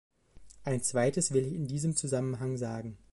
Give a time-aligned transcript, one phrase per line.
[0.63, 2.97] Ein zweites will ich in diesem Zusammenhang sagen.